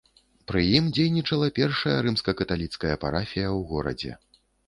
[0.51, 4.11] Пры ім дзейнічала першая рымска-каталіцкая парафія у горадзе.